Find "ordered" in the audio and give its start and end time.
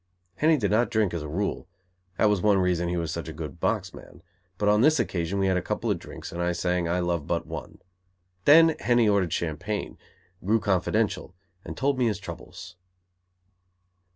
9.07-9.31